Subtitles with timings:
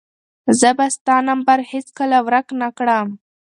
[0.59, 3.07] زه به ستا نمبر هیڅکله ورک نه کړم.